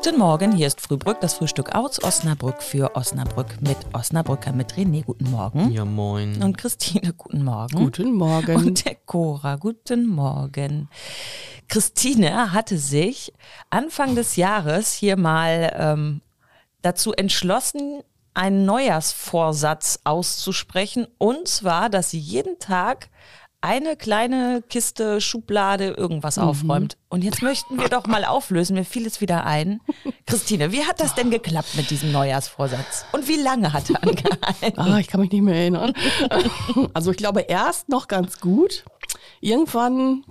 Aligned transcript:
Guten 0.00 0.16
Morgen, 0.16 0.52
hier 0.52 0.68
ist 0.68 0.80
Frühbrück, 0.80 1.20
das 1.20 1.34
Frühstück 1.34 1.74
aus 1.74 2.00
Osnabrück 2.00 2.62
für 2.62 2.94
Osnabrück 2.94 3.60
mit 3.60 3.76
Osnabrücker 3.92 4.52
mit 4.52 4.74
René. 4.74 5.04
Guten 5.04 5.28
Morgen. 5.28 5.72
Ja, 5.72 5.84
moin. 5.84 6.40
Und 6.40 6.56
Christine, 6.56 7.12
guten 7.14 7.42
Morgen. 7.42 7.76
Guten 7.76 8.12
Morgen. 8.12 8.54
Und 8.54 8.84
der 8.84 8.94
Cora, 8.94 9.56
guten 9.56 10.06
Morgen. 10.06 10.88
Christine 11.66 12.52
hatte 12.52 12.78
sich 12.78 13.32
Anfang 13.70 14.14
des 14.14 14.36
Jahres 14.36 14.92
hier 14.92 15.16
mal 15.16 15.74
ähm, 15.76 16.20
dazu 16.82 17.12
entschlossen, 17.12 18.04
einen 18.34 18.66
Neujahrsvorsatz 18.66 19.98
auszusprechen. 20.04 21.08
Und 21.18 21.48
zwar, 21.48 21.90
dass 21.90 22.10
sie 22.10 22.20
jeden 22.20 22.60
Tag 22.60 23.10
eine 23.60 23.96
kleine 23.96 24.62
Kiste, 24.68 25.20
Schublade, 25.20 25.88
irgendwas 25.90 26.36
Mhm. 26.36 26.42
aufräumt. 26.44 26.96
Und 27.08 27.24
jetzt 27.24 27.42
möchten 27.42 27.78
wir 27.80 27.88
doch 27.88 28.06
mal 28.06 28.24
auflösen. 28.24 28.74
Mir 28.74 28.84
fiel 28.84 29.06
es 29.06 29.20
wieder 29.20 29.44
ein. 29.44 29.80
Christine, 30.26 30.70
wie 30.72 30.84
hat 30.84 31.00
das 31.00 31.14
denn 31.14 31.30
geklappt 31.30 31.74
mit 31.76 31.90
diesem 31.90 32.12
Neujahrsvorsatz? 32.12 33.04
Und 33.12 33.26
wie 33.28 33.36
lange 33.40 33.72
hat 33.72 33.90
er 33.90 34.02
angehalten? 34.02 34.78
Ah, 34.78 34.98
ich 34.98 35.08
kann 35.08 35.20
mich 35.20 35.32
nicht 35.32 35.42
mehr 35.42 35.56
erinnern. 35.56 35.92
Also 36.94 37.10
ich 37.10 37.16
glaube 37.16 37.40
erst 37.42 37.88
noch 37.88 38.06
ganz 38.08 38.38
gut. 38.40 38.84
Irgendwann, 39.40 40.24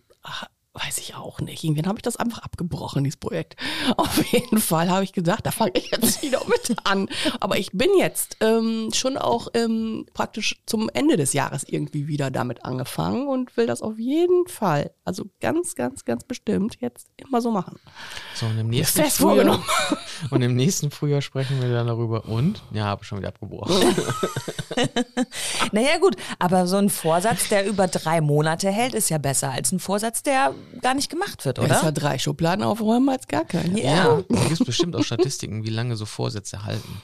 weiß 0.77 0.99
ich 0.99 1.15
auch 1.15 1.39
nicht. 1.39 1.63
Irgendwann 1.63 1.87
habe 1.87 1.97
ich 1.97 2.03
das 2.03 2.17
einfach 2.17 2.39
abgebrochen, 2.39 3.03
dieses 3.03 3.17
Projekt. 3.17 3.55
Auf 3.97 4.31
jeden 4.31 4.59
Fall 4.59 4.89
habe 4.89 5.03
ich 5.03 5.13
gesagt, 5.13 5.45
da 5.45 5.51
fange 5.51 5.71
ich 5.75 5.91
jetzt 5.91 6.21
wieder 6.21 6.41
mit 6.47 6.77
an. 6.83 7.09
Aber 7.39 7.57
ich 7.57 7.71
bin 7.71 7.89
jetzt 7.97 8.37
ähm, 8.41 8.89
schon 8.93 9.17
auch 9.17 9.47
ähm, 9.53 10.05
praktisch 10.13 10.61
zum 10.65 10.89
Ende 10.89 11.17
des 11.17 11.33
Jahres 11.33 11.63
irgendwie 11.63 12.07
wieder 12.07 12.31
damit 12.31 12.65
angefangen 12.65 13.27
und 13.27 13.55
will 13.57 13.65
das 13.65 13.81
auf 13.81 13.97
jeden 13.97 14.47
Fall, 14.47 14.91
also 15.03 15.25
ganz, 15.39 15.75
ganz, 15.75 16.05
ganz 16.05 16.23
bestimmt 16.23 16.77
jetzt 16.79 17.07
immer 17.17 17.41
so 17.41 17.51
machen. 17.51 17.79
So, 18.35 18.45
und 18.45 18.57
im 18.57 18.69
nächsten 18.69 19.01
Fest 19.01 19.17
Frühjahr, 19.17 19.35
vorgenommen. 19.35 19.65
und 20.29 20.41
im 20.41 20.55
nächsten 20.55 20.91
Frühjahr 20.91 21.21
sprechen 21.21 21.61
wir 21.61 21.71
dann 21.71 21.87
darüber. 21.87 22.25
Und? 22.25 22.61
Ja, 22.71 22.85
habe 22.85 23.03
schon 23.03 23.17
wieder 23.19 23.29
abgebrochen. 23.29 23.75
Naja 25.71 25.97
gut, 25.99 26.15
aber 26.39 26.67
so 26.67 26.77
ein 26.77 26.89
Vorsatz, 26.89 27.49
der 27.49 27.65
über 27.67 27.87
drei 27.87 28.21
Monate 28.21 28.69
hält, 28.71 28.93
ist 28.93 29.09
ja 29.09 29.17
besser 29.17 29.51
als 29.51 29.71
ein 29.71 29.79
Vorsatz, 29.79 30.23
der 30.23 30.53
gar 30.81 30.93
nicht 30.93 31.09
gemacht 31.09 31.43
wird, 31.45 31.59
oder? 31.59 31.67
Besser 31.67 31.91
drei 31.91 32.17
Schubladen 32.17 32.63
aufräumen 32.63 33.09
als 33.09 33.27
gar 33.27 33.43
keine. 33.45 33.81
Ja, 33.81 34.23
da 34.29 34.39
gibt 34.39 34.51
es 34.51 34.65
bestimmt 34.65 34.95
auch 34.95 35.03
Statistiken, 35.03 35.63
wie 35.65 35.69
lange 35.69 35.95
so 35.95 36.05
Vorsätze 36.05 36.63
halten. 36.63 37.01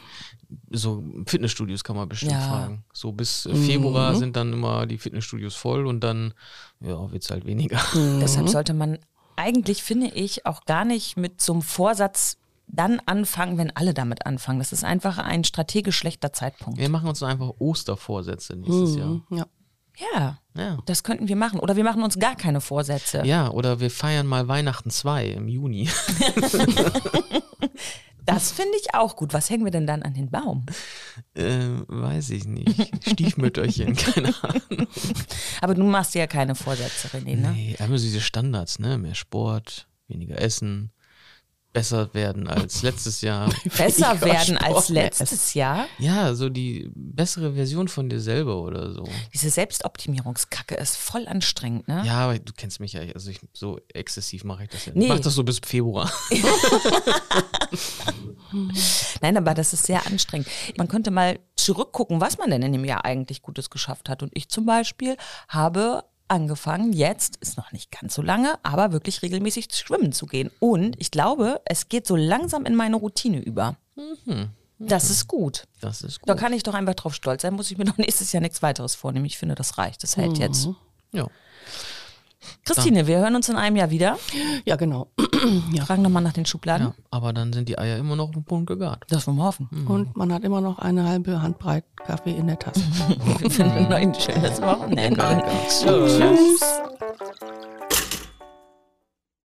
So 0.69 1.03
Fitnessstudios 1.25 1.83
kann 1.83 1.95
man 1.95 2.07
bestimmt 2.09 2.33
Ja. 2.33 2.39
fragen. 2.41 2.83
So 2.93 3.11
bis 3.11 3.45
äh, 3.45 3.55
Februar 3.55 4.15
sind 4.15 4.35
dann 4.35 4.53
immer 4.53 4.85
die 4.85 4.97
Fitnessstudios 4.97 5.55
voll 5.55 5.87
und 5.87 6.01
dann 6.01 6.33
ja, 6.79 7.11
wird 7.11 7.23
es 7.23 7.31
halt 7.31 7.45
weniger. 7.45 7.79
Deshalb 8.21 8.49
sollte 8.49 8.73
man 8.73 8.99
eigentlich, 9.35 9.83
finde 9.83 10.07
ich, 10.07 10.45
auch 10.45 10.65
gar 10.65 10.85
nicht 10.85 11.17
mit 11.17 11.41
so 11.41 11.53
einem 11.53 11.61
Vorsatz 11.63 12.37
dann 12.67 12.99
anfangen, 13.05 13.57
wenn 13.57 13.75
alle 13.75 13.93
damit 13.93 14.25
anfangen. 14.25 14.59
Das 14.59 14.71
ist 14.73 14.83
einfach 14.83 15.17
ein 15.17 15.43
strategisch 15.43 15.97
schlechter 15.97 16.33
Zeitpunkt. 16.33 16.79
Wir 16.79 16.89
machen 16.89 17.07
uns 17.09 17.21
einfach 17.23 17.51
Ostervorsätze 17.59 18.55
nächstes 18.55 18.95
Jahr. 18.95 19.21
Ja. 19.29 19.45
Ja, 20.15 20.39
Ja. 20.57 20.79
das 20.87 21.03
könnten 21.03 21.27
wir 21.27 21.35
machen. 21.35 21.59
Oder 21.59 21.75
wir 21.75 21.83
machen 21.83 22.01
uns 22.01 22.17
gar 22.17 22.35
keine 22.35 22.61
Vorsätze. 22.61 23.21
Ja, 23.25 23.51
oder 23.51 23.79
wir 23.79 23.91
feiern 23.91 24.25
mal 24.25 24.47
Weihnachten 24.47 24.89
2 24.89 25.27
im 25.27 25.47
Juni. 25.47 25.87
Das 28.25 28.53
finde 28.53 28.71
ich 28.81 28.93
auch 28.95 29.17
gut. 29.17 29.33
Was 29.33 29.49
hängen 29.49 29.65
wir 29.65 29.71
denn 29.71 29.85
dann 29.85 30.01
an 30.01 30.13
den 30.13 30.31
Baum? 30.31 30.65
äh, 31.33 31.67
weiß 31.87 32.29
ich 32.29 32.45
nicht. 32.45 32.89
Stiefmütterchen, 33.05 33.95
keine 33.97 34.33
Ahnung. 34.43 34.87
Aber 35.59 35.75
du 35.75 35.83
machst 35.83 36.15
dir 36.15 36.19
ja 36.19 36.27
keine 36.27 36.55
Vorsätze, 36.55 37.09
René, 37.09 37.35
ne? 37.35 37.51
Nee, 37.53 37.75
einfach 37.77 37.97
so 37.97 38.03
diese 38.05 38.21
Standards, 38.21 38.79
ne? 38.79 38.97
Mehr 38.97 39.15
Sport, 39.15 39.87
weniger 40.07 40.39
Essen, 40.39 40.91
besser 41.73 42.13
werden 42.13 42.47
als 42.47 42.83
letztes 42.83 43.21
Jahr. 43.21 43.49
Besser 43.77 44.21
werden 44.21 44.57
als 44.57 44.89
letztes 44.89 45.55
Jahr. 45.55 45.87
Ja, 45.97 46.35
so 46.35 46.49
die 46.49 46.89
bessere 46.93 47.53
Version 47.55 47.87
von 47.87 48.09
dir 48.09 48.19
selber 48.19 48.61
oder 48.61 48.91
so. 48.91 49.03
Diese 49.33 49.49
Selbstoptimierungskacke 49.49 50.75
ist 50.75 50.95
voll 50.95 51.27
anstrengend, 51.27 51.87
ne? 51.87 52.03
Ja, 52.05 52.19
aber 52.25 52.37
du 52.37 52.53
kennst 52.55 52.79
mich 52.79 52.93
ja, 52.93 53.01
also 53.13 53.31
ich, 53.31 53.39
so 53.53 53.79
exzessiv 53.93 54.43
mache 54.43 54.63
ich 54.63 54.69
das 54.69 54.85
ja 54.85 54.93
nicht. 54.93 54.99
Nee. 54.99 55.05
Ich 55.05 55.11
mach 55.11 55.19
das 55.19 55.33
so 55.33 55.43
bis 55.43 55.59
Februar. 55.59 56.11
Nein, 59.21 59.37
aber 59.37 59.53
das 59.53 59.73
ist 59.73 59.85
sehr 59.85 60.05
anstrengend. 60.05 60.47
Man 60.77 60.87
könnte 60.87 61.11
mal 61.11 61.39
zurückgucken, 61.55 62.21
was 62.21 62.37
man 62.37 62.49
denn 62.49 62.61
in 62.61 62.73
dem 62.73 62.85
Jahr 62.85 63.05
eigentlich 63.05 63.41
Gutes 63.41 63.69
geschafft 63.69 64.09
hat. 64.09 64.21
Und 64.23 64.31
ich 64.35 64.49
zum 64.49 64.65
Beispiel 64.65 65.17
habe 65.47 66.03
angefangen, 66.27 66.93
jetzt, 66.93 67.37
ist 67.37 67.57
noch 67.57 67.71
nicht 67.71 67.91
ganz 67.91 68.13
so 68.15 68.21
lange, 68.21 68.57
aber 68.63 68.91
wirklich 68.91 69.21
regelmäßig 69.21 69.67
schwimmen 69.73 70.11
zu 70.11 70.25
gehen. 70.25 70.49
Und 70.59 70.95
ich 70.99 71.11
glaube, 71.11 71.61
es 71.65 71.89
geht 71.89 72.07
so 72.07 72.15
langsam 72.15 72.65
in 72.65 72.75
meine 72.75 72.95
Routine 72.95 73.39
über. 73.39 73.75
Das 74.79 75.09
ist 75.09 75.27
gut. 75.27 75.67
Das 75.81 76.01
ist 76.01 76.19
Da 76.25 76.33
gut. 76.33 76.41
kann 76.41 76.53
ich 76.53 76.63
doch 76.63 76.73
einfach 76.73 76.95
drauf 76.95 77.13
stolz 77.13 77.43
sein, 77.43 77.53
muss 77.53 77.71
ich 77.71 77.77
mir 77.77 77.85
doch 77.85 77.97
nächstes 77.97 78.31
Jahr 78.31 78.41
nichts 78.41 78.61
weiteres 78.61 78.95
vornehmen. 78.95 79.25
Ich 79.25 79.37
finde, 79.37 79.55
das 79.55 79.77
reicht. 79.77 80.03
Das 80.03 80.17
hält 80.17 80.37
jetzt. 80.37 80.67
Ja. 81.11 81.27
Christine, 82.65 83.07
wir 83.07 83.19
hören 83.19 83.35
uns 83.35 83.47
in 83.49 83.55
einem 83.55 83.75
Jahr 83.75 83.89
wieder. 83.89 84.17
Ja, 84.65 84.75
genau. 84.75 85.07
Wir 85.71 85.81
fragen 85.83 86.01
nochmal 86.01 86.23
nach 86.23 86.33
den 86.33 86.45
Schubladen. 86.45 86.87
ja. 86.87 86.93
Aber 87.11 87.33
dann 87.33 87.51
sind 87.53 87.67
die 87.69 87.77
Eier 87.77 87.97
immer 87.97 88.15
noch 88.15 88.31
dem 88.31 88.43
Punkt 88.43 88.67
gegart. 88.67 89.03
Das 89.09 89.27
wollen 89.27 89.37
wir 89.37 89.43
hoffen. 89.45 89.69
Und 89.87 90.15
man 90.15 90.31
hat 90.33 90.43
immer 90.43 90.61
noch 90.61 90.79
eine 90.79 91.03
halbe 91.07 91.41
Handbreit 91.41 91.83
Kaffee 92.05 92.31
in 92.31 92.47
der 92.47 92.59
Tasse. 92.59 92.81
Wir 93.39 93.49
finden 93.49 93.91
ein 93.91 94.13
schönes 94.13 94.61
Wochenende. 94.61 95.43
Tschüss. 95.69 96.17
Tschüss. 96.17 96.82